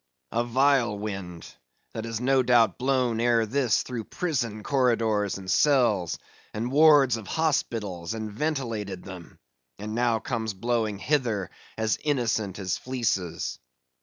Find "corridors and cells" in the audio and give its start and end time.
4.63-6.17